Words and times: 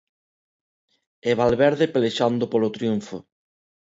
E 1.29 1.31
Valverde 1.41 1.85
pelexando 1.93 2.45
polo 2.51 2.73
triunfo. 2.75 3.17